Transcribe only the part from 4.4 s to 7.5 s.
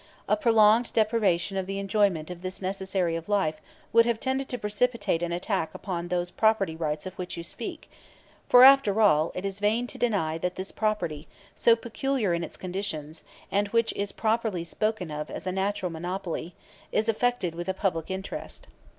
to precipitate an attack upon these property rights of which you